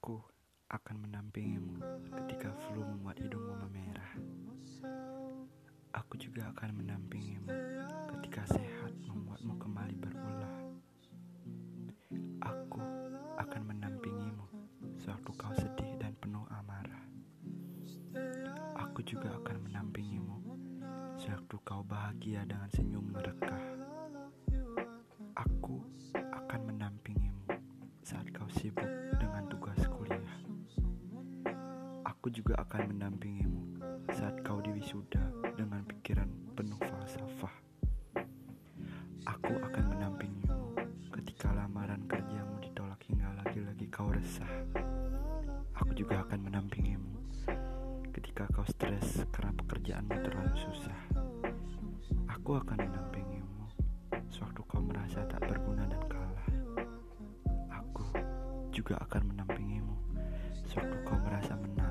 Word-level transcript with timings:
Aku 0.00 0.16
akan 0.72 0.96
mendampingimu 1.04 1.76
ketika 2.08 2.48
flu 2.56 2.80
membuat 2.80 3.20
hidungmu 3.20 3.52
memerah. 3.68 4.16
Aku 5.92 6.16
juga 6.16 6.48
akan 6.56 6.80
mendampingimu 6.80 7.52
ketika 8.08 8.48
sehat 8.48 8.96
membuatmu 9.04 9.60
kembali 9.60 10.00
berulah. 10.00 10.56
Aku 12.40 12.80
akan 13.44 13.62
mendampingimu 13.68 14.48
sewaktu 14.96 15.36
kau 15.36 15.52
sedih 15.52 15.92
dan 16.00 16.16
penuh 16.16 16.48
amarah. 16.48 17.04
Aku 18.80 19.04
juga 19.04 19.36
akan 19.36 19.68
mendampingimu 19.68 20.40
sewaktu 21.20 21.60
kau 21.60 21.84
bahagia 21.84 22.48
dengan 22.48 22.72
senyum 22.72 23.04
merekah. 23.04 23.64
Aku 25.36 25.84
akan 26.16 26.72
mendampingimu 26.72 27.52
saat 28.00 28.24
kau 28.32 28.48
sibuk 28.48 28.99
Aku 32.20 32.28
juga 32.28 32.52
akan 32.60 32.92
mendampingimu 32.92 33.80
saat 34.12 34.44
kau 34.44 34.60
diwisuda 34.60 35.24
dengan 35.56 35.80
pikiran 35.88 36.28
penuh 36.52 36.76
falsafah. 36.76 37.56
Aku 39.24 39.56
akan 39.56 39.84
mendampingimu 39.88 40.76
ketika 41.16 41.48
lamaran 41.56 42.04
kerjamu 42.04 42.60
ditolak 42.60 43.00
hingga 43.08 43.24
lagi-lagi 43.40 43.88
kau 43.88 44.12
resah. 44.12 44.52
Aku 45.80 45.96
juga 45.96 46.20
akan 46.28 46.44
mendampingimu 46.44 47.08
ketika 48.12 48.44
kau 48.52 48.68
stres 48.68 49.24
karena 49.32 49.56
pekerjaanmu 49.56 50.12
terlalu 50.20 50.52
susah. 50.60 51.00
Aku 52.36 52.60
akan 52.60 52.84
mendampingimu 52.84 53.64
sewaktu 54.28 54.60
kau 54.68 54.84
merasa 54.84 55.24
tak 55.24 55.40
berguna 55.48 55.88
dan 55.88 56.04
kalah. 56.04 56.48
Aku 57.80 58.04
juga 58.68 59.00
akan 59.08 59.32
mendampingimu 59.32 59.96
sewaktu 60.68 61.00
kau 61.08 61.16
merasa 61.24 61.56
menang 61.56 61.89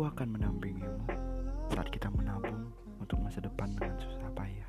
Aku 0.00 0.08
akan 0.08 0.32
mendampingimu 0.32 1.12
saat 1.76 1.92
kita 1.92 2.08
menabung 2.08 2.72
untuk 3.04 3.20
masa 3.20 3.44
depan 3.44 3.68
dengan 3.76 4.00
susah 4.00 4.32
payah. 4.32 4.64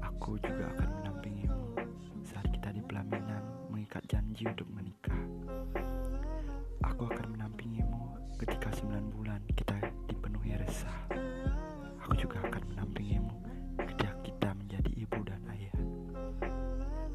Aku 0.00 0.40
juga 0.40 0.72
akan 0.72 0.88
mendampingimu 0.88 1.76
saat 2.24 2.48
kita 2.48 2.72
di 2.72 2.80
pelaminan 2.80 3.44
mengikat 3.68 4.00
janji 4.08 4.48
untuk 4.48 4.64
menikah. 4.72 5.20
Aku 6.80 7.12
akan 7.12 7.36
mendampingimu 7.36 8.16
ketika 8.40 8.72
sembilan 8.72 9.04
bulan 9.12 9.44
kita 9.52 9.76
dipenuhi 10.08 10.56
resah. 10.56 10.96
Aku 12.00 12.16
juga 12.16 12.40
akan 12.40 12.72
mendampingimu 12.72 13.36
ketika 13.84 14.16
kita 14.24 14.48
menjadi 14.56 14.96
ibu 14.96 15.20
dan 15.28 15.44
ayah. 15.52 15.76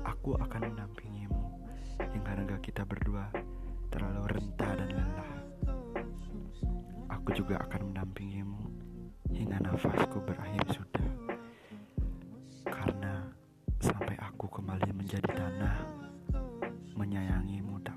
Aku 0.06 0.38
akan 0.38 0.70
mendampingimu 0.70 1.66
hingga 1.98 2.46
raga 2.46 2.62
kita 2.62 2.86
berdua 2.86 3.34
terlalu 3.90 4.38
rentah 4.38 4.78
dan 4.78 4.94
lelah 4.94 5.35
aku 7.26 7.42
juga 7.42 7.58
akan 7.58 7.90
mendampingimu 7.90 8.62
hingga 9.34 9.58
nafasku 9.58 10.22
berakhir 10.30 10.62
sudah. 10.70 11.10
Karena 12.70 13.26
sampai 13.82 14.14
aku 14.22 14.46
kembali 14.46 14.94
menjadi 14.94 15.34
tanah, 15.34 15.90
menyayangimu 16.94 17.82
tak 17.82 17.95